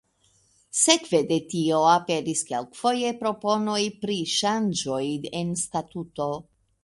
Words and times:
Sekve 0.77 1.19
de 1.31 1.35
tio 1.51 1.81
aperis 1.89 2.41
kelkfoje 2.47 3.13
proponoj 3.21 3.79
pri 4.05 4.17
ŝanĝoj 4.39 5.03
en 5.43 5.55
statuto. 5.67 6.31